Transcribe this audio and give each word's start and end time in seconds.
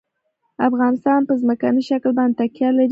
افغانستان 0.69 1.19
په 1.27 1.33
ځمکنی 1.41 1.81
شکل 1.89 2.11
باندې 2.17 2.35
تکیه 2.39 2.69
لري. 2.73 2.79